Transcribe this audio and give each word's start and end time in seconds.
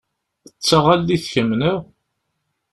D 0.57 0.61
taɣallit 0.67 1.23
kemm, 1.33 1.51
neɣ? 1.59 1.79